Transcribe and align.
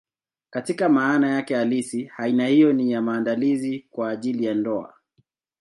Katika 0.49 0.89
maana 0.89 1.27
yake 1.29 1.55
halisi, 1.55 2.11
aina 2.17 2.47
hiyo 2.47 2.73
ni 2.73 2.91
ya 2.91 3.01
maandalizi 3.01 3.87
kwa 3.91 4.09
ajili 4.09 4.45
ya 4.45 4.53
ndoa. 4.53 4.93